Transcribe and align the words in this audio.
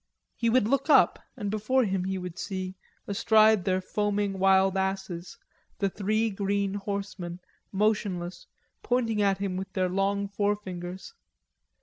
He 0.35 0.49
would 0.49 0.67
look 0.67 0.89
up, 0.89 1.19
and 1.37 1.51
before 1.51 1.83
him 1.83 2.05
he 2.05 2.17
would 2.17 2.39
see, 2.39 2.73
astride 3.07 3.65
their 3.65 3.79
foaming 3.81 4.39
wild 4.39 4.75
asses, 4.75 5.37
the 5.77 5.91
three 5.91 6.31
green 6.31 6.73
horsemen 6.73 7.39
motionless, 7.71 8.47
pointing 8.81 9.21
at 9.21 9.37
him 9.37 9.57
with 9.57 9.71
their 9.73 9.89
long 9.89 10.27
forefingers. 10.27 11.13